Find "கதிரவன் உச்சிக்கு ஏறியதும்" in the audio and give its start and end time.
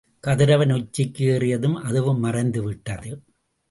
0.23-1.77